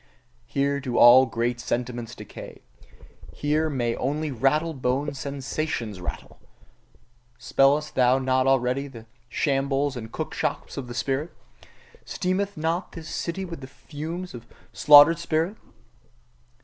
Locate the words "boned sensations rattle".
4.73-6.39